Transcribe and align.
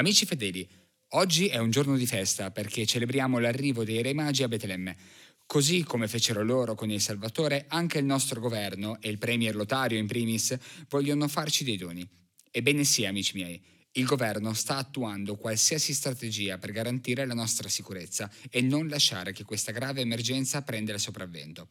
Amici 0.00 0.24
fedeli, 0.24 0.66
oggi 1.08 1.48
è 1.48 1.58
un 1.58 1.70
giorno 1.70 1.94
di 1.94 2.06
festa 2.06 2.50
perché 2.50 2.86
celebriamo 2.86 3.38
l'arrivo 3.38 3.84
dei 3.84 4.00
Re 4.00 4.14
Magi 4.14 4.42
a 4.42 4.48
Betlemme. 4.48 4.96
Così 5.44 5.82
come 5.82 6.08
fecero 6.08 6.42
loro 6.42 6.74
con 6.74 6.90
il 6.90 7.02
Salvatore, 7.02 7.66
anche 7.68 7.98
il 7.98 8.06
nostro 8.06 8.40
governo 8.40 8.98
e 9.02 9.10
il 9.10 9.18
Premier 9.18 9.54
Lotario 9.54 9.98
in 9.98 10.06
primis 10.06 10.56
vogliono 10.88 11.28
farci 11.28 11.64
dei 11.64 11.76
doni. 11.76 12.08
Ebbene 12.50 12.82
sì, 12.82 13.04
amici 13.04 13.36
miei, 13.36 13.62
il 13.92 14.06
governo 14.06 14.54
sta 14.54 14.78
attuando 14.78 15.36
qualsiasi 15.36 15.92
strategia 15.92 16.56
per 16.56 16.72
garantire 16.72 17.26
la 17.26 17.34
nostra 17.34 17.68
sicurezza 17.68 18.30
e 18.48 18.62
non 18.62 18.88
lasciare 18.88 19.32
che 19.32 19.44
questa 19.44 19.70
grave 19.70 20.00
emergenza 20.00 20.62
prenda 20.62 20.94
il 20.94 20.98
sopravvento. 20.98 21.68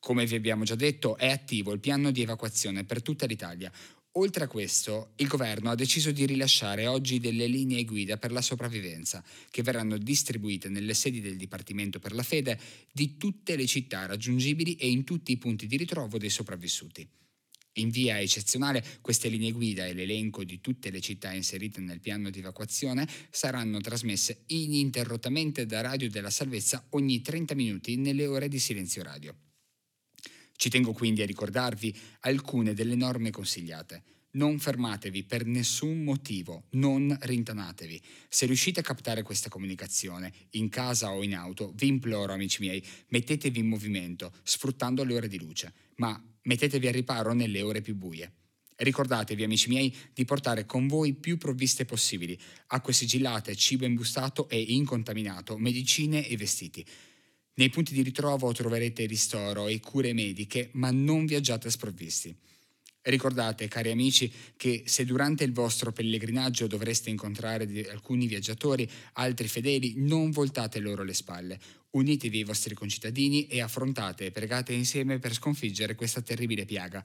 Come 0.00 0.26
vi 0.26 0.34
abbiamo 0.34 0.64
già 0.64 0.74
detto, 0.74 1.16
è 1.16 1.30
attivo 1.30 1.72
il 1.72 1.80
piano 1.80 2.10
di 2.10 2.20
evacuazione 2.20 2.84
per 2.84 3.00
tutta 3.00 3.24
l'Italia. 3.24 3.72
Oltre 4.16 4.44
a 4.44 4.48
questo, 4.48 5.12
il 5.16 5.26
governo 5.26 5.70
ha 5.70 5.74
deciso 5.74 6.12
di 6.12 6.24
rilasciare 6.24 6.86
oggi 6.86 7.18
delle 7.18 7.48
linee 7.48 7.84
guida 7.84 8.16
per 8.16 8.30
la 8.30 8.42
sopravvivenza, 8.42 9.24
che 9.50 9.62
verranno 9.62 9.98
distribuite 9.98 10.68
nelle 10.68 10.94
sedi 10.94 11.20
del 11.20 11.36
Dipartimento 11.36 11.98
per 11.98 12.14
la 12.14 12.22
Fede 12.22 12.56
di 12.92 13.16
tutte 13.16 13.56
le 13.56 13.66
città 13.66 14.06
raggiungibili 14.06 14.76
e 14.76 14.88
in 14.88 15.02
tutti 15.02 15.32
i 15.32 15.36
punti 15.36 15.66
di 15.66 15.76
ritrovo 15.76 16.16
dei 16.16 16.30
sopravvissuti. 16.30 17.08
In 17.78 17.90
via 17.90 18.20
eccezionale, 18.20 18.84
queste 19.00 19.28
linee 19.28 19.50
guida 19.50 19.84
e 19.84 19.94
l'elenco 19.94 20.44
di 20.44 20.60
tutte 20.60 20.90
le 20.90 21.00
città 21.00 21.32
inserite 21.32 21.80
nel 21.80 21.98
piano 21.98 22.30
di 22.30 22.38
evacuazione 22.38 23.08
saranno 23.30 23.80
trasmesse 23.80 24.44
ininterrottamente 24.46 25.66
da 25.66 25.80
Radio 25.80 26.08
della 26.08 26.30
Salvezza 26.30 26.86
ogni 26.90 27.20
30 27.20 27.56
minuti 27.56 27.96
nelle 27.96 28.26
ore 28.26 28.46
di 28.46 28.60
silenzio 28.60 29.02
radio. 29.02 29.34
Ci 30.64 30.70
tengo 30.70 30.94
quindi 30.94 31.20
a 31.20 31.26
ricordarvi 31.26 31.94
alcune 32.20 32.72
delle 32.72 32.94
norme 32.94 33.28
consigliate. 33.28 34.02
Non 34.30 34.58
fermatevi 34.58 35.24
per 35.24 35.44
nessun 35.44 36.02
motivo, 36.02 36.68
non 36.70 37.14
rintanatevi. 37.20 38.00
Se 38.30 38.46
riuscite 38.46 38.80
a 38.80 38.82
captare 38.82 39.20
questa 39.20 39.50
comunicazione, 39.50 40.32
in 40.52 40.70
casa 40.70 41.12
o 41.12 41.22
in 41.22 41.34
auto, 41.34 41.74
vi 41.76 41.88
imploro, 41.88 42.32
amici 42.32 42.62
miei, 42.62 42.82
mettetevi 43.08 43.58
in 43.58 43.68
movimento, 43.68 44.32
sfruttando 44.42 45.04
le 45.04 45.14
ore 45.14 45.28
di 45.28 45.38
luce, 45.38 45.70
ma 45.96 46.18
mettetevi 46.44 46.88
a 46.88 46.92
riparo 46.92 47.34
nelle 47.34 47.60
ore 47.60 47.82
più 47.82 47.94
buie. 47.94 48.32
Ricordatevi, 48.76 49.44
amici 49.44 49.68
miei, 49.68 49.94
di 50.14 50.24
portare 50.24 50.64
con 50.64 50.86
voi 50.86 51.12
più 51.12 51.36
provviste 51.36 51.84
possibili, 51.84 52.40
acque 52.68 52.94
sigillate, 52.94 53.54
cibo 53.54 53.84
imbustato 53.84 54.48
e 54.48 54.62
incontaminato, 54.62 55.58
medicine 55.58 56.26
e 56.26 56.38
vestiti. 56.38 56.86
Nei 57.56 57.70
punti 57.70 57.94
di 57.94 58.02
ritrovo 58.02 58.50
troverete 58.52 59.06
ristoro 59.06 59.68
e 59.68 59.78
cure 59.78 60.12
mediche, 60.12 60.70
ma 60.72 60.90
non 60.90 61.24
viaggiate 61.24 61.70
sprovvisti. 61.70 62.34
Ricordate, 63.02 63.68
cari 63.68 63.90
amici, 63.90 64.32
che 64.56 64.82
se 64.86 65.04
durante 65.04 65.44
il 65.44 65.52
vostro 65.52 65.92
pellegrinaggio 65.92 66.66
dovreste 66.66 67.10
incontrare 67.10 67.64
alcuni 67.90 68.26
viaggiatori, 68.26 68.90
altri 69.12 69.46
fedeli, 69.46 69.94
non 69.98 70.30
voltate 70.30 70.80
loro 70.80 71.04
le 71.04 71.14
spalle. 71.14 71.60
Unitevi 71.90 72.38
ai 72.38 72.44
vostri 72.44 72.74
concittadini 72.74 73.46
e 73.46 73.60
affrontate 73.60 74.26
e 74.26 74.30
pregate 74.32 74.72
insieme 74.72 75.20
per 75.20 75.34
sconfiggere 75.34 75.94
questa 75.94 76.22
terribile 76.22 76.64
piaga. 76.64 77.04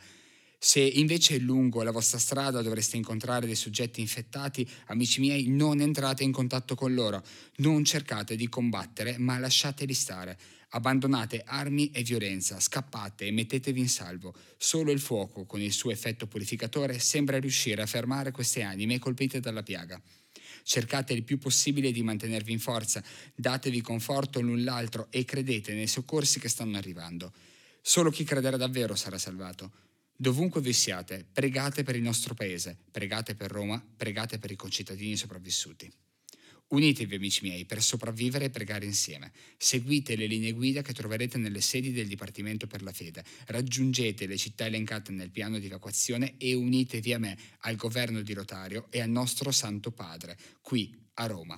Se 0.61 0.81
invece 0.81 1.39
lungo 1.39 1.83
la 1.83 1.91
vostra 1.91 2.17
strada 2.17 2.61
dovreste 2.61 2.97
incontrare 2.97 3.45
dei 3.45 3.55
soggetti 3.55 4.01
infettati, 4.01 4.69
amici 4.87 5.21
miei, 5.21 5.47
non 5.47 5.79
entrate 5.79 6.25
in 6.25 6.33
contatto 6.33 6.75
con 6.75 6.93
loro, 6.93 7.23
non 7.57 7.85
cercate 7.85 8.35
di 8.35 8.49
combattere, 8.49 9.17
ma 9.17 9.39
lasciateli 9.39 9.93
stare. 9.93 10.37
Abbandonate 10.71 11.43
armi 11.45 11.91
e 11.91 12.03
violenza, 12.03 12.59
scappate 12.59 13.25
e 13.25 13.31
mettetevi 13.31 13.79
in 13.79 13.87
salvo. 13.87 14.35
Solo 14.57 14.91
il 14.91 14.99
fuoco, 14.99 15.45
con 15.45 15.61
il 15.61 15.71
suo 15.71 15.91
effetto 15.91 16.27
purificatore, 16.27 16.99
sembra 16.99 17.39
riuscire 17.39 17.81
a 17.81 17.87
fermare 17.87 18.31
queste 18.31 18.61
anime 18.61 18.99
colpite 18.99 19.39
dalla 19.39 19.63
piaga. 19.63 19.99
Cercate 20.63 21.13
il 21.13 21.23
più 21.23 21.37
possibile 21.37 21.93
di 21.93 22.03
mantenervi 22.03 22.51
in 22.51 22.59
forza, 22.59 23.01
datevi 23.33 23.79
conforto 23.79 24.41
l'un 24.41 24.65
l'altro 24.65 25.07
e 25.09 25.23
credete 25.23 25.73
nei 25.73 25.87
soccorsi 25.87 26.37
che 26.37 26.49
stanno 26.49 26.75
arrivando. 26.75 27.31
Solo 27.81 28.11
chi 28.11 28.25
crederà 28.25 28.57
davvero 28.57 28.93
sarà 28.95 29.17
salvato. 29.17 29.87
Dovunque 30.21 30.59
vi 30.59 30.73
siate, 30.73 31.25
pregate 31.31 31.83
per 31.83 31.95
il 31.95 32.01
nostro 32.01 32.33
paese, 32.33 32.77
pregate 32.91 33.35
per 33.35 33.49
Roma, 33.49 33.81
pregate 33.95 34.37
per 34.37 34.51
i 34.51 34.57
concittadini 34.57 35.15
sopravvissuti. 35.15 35.89
Unitevi 36.67 37.15
amici 37.15 37.45
miei 37.45 37.63
per 37.63 37.81
sopravvivere 37.81 38.43
e 38.43 38.49
pregare 38.49 38.83
insieme. 38.83 39.31
Seguite 39.55 40.17
le 40.17 40.25
linee 40.25 40.51
guida 40.51 40.81
che 40.81 40.91
troverete 40.91 41.37
nelle 41.37 41.61
sedi 41.61 41.93
del 41.93 42.09
Dipartimento 42.09 42.67
per 42.67 42.81
la 42.81 42.91
Fede. 42.91 43.23
Raggiungete 43.45 44.27
le 44.27 44.35
città 44.35 44.65
elencate 44.65 45.13
nel 45.13 45.31
piano 45.31 45.57
di 45.57 45.67
evacuazione 45.67 46.35
e 46.37 46.53
unitevi 46.53 47.13
a 47.13 47.17
me, 47.17 47.37
al 47.59 47.77
governo 47.77 48.21
di 48.21 48.33
Rotario 48.33 48.87
e 48.89 48.99
al 48.99 49.09
nostro 49.09 49.51
Santo 49.51 49.91
Padre, 49.91 50.37
qui 50.59 50.93
a 51.13 51.27
Roma. 51.27 51.57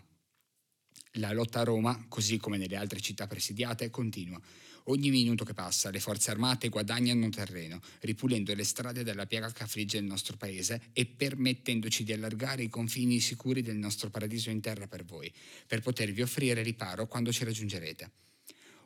La 1.15 1.33
lotta 1.33 1.59
a 1.59 1.63
Roma, 1.63 2.05
così 2.07 2.37
come 2.37 2.57
nelle 2.57 2.77
altre 2.77 3.01
città 3.01 3.27
presidiate, 3.27 3.89
continua. 3.89 4.39
Ogni 4.85 5.09
minuto 5.09 5.43
che 5.43 5.53
passa 5.53 5.89
le 5.89 5.99
forze 5.99 6.31
armate 6.31 6.69
guadagnano 6.69 7.27
terreno, 7.29 7.81
ripulendo 7.99 8.55
le 8.55 8.63
strade 8.63 9.03
dalla 9.03 9.25
piaga 9.25 9.51
che 9.51 9.63
affligge 9.63 9.97
il 9.97 10.05
nostro 10.05 10.37
paese 10.37 10.89
e 10.93 11.05
permettendoci 11.05 12.05
di 12.05 12.13
allargare 12.13 12.63
i 12.63 12.69
confini 12.69 13.19
sicuri 13.19 13.61
del 13.61 13.75
nostro 13.75 14.09
paradiso 14.09 14.49
in 14.51 14.61
terra 14.61 14.87
per 14.87 15.03
voi, 15.03 15.31
per 15.67 15.81
potervi 15.81 16.21
offrire 16.21 16.63
riparo 16.63 17.07
quando 17.07 17.33
ci 17.33 17.43
raggiungerete. 17.43 18.11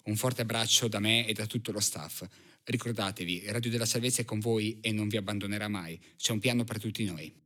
Un 0.05 0.15
forte 0.15 0.41
abbraccio 0.41 0.87
da 0.87 0.99
me 0.99 1.27
e 1.27 1.33
da 1.33 1.45
tutto 1.45 1.71
lo 1.71 1.79
staff. 1.79 2.25
Ricordatevi, 2.63 3.43
Radio 3.47 3.69
della 3.69 3.85
Salvezza 3.85 4.23
è 4.23 4.25
con 4.25 4.39
voi 4.39 4.79
e 4.81 4.91
non 4.91 5.07
vi 5.07 5.17
abbandonerà 5.17 5.67
mai. 5.67 5.99
C'è 6.17 6.31
un 6.31 6.39
piano 6.39 6.63
per 6.63 6.79
tutti 6.79 7.05
noi. 7.05 7.44